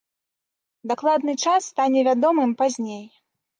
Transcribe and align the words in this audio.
Дакладны 0.91 1.35
час 1.45 1.69
стане 1.75 1.99
вядомым 2.09 2.57
пазней. 2.65 3.07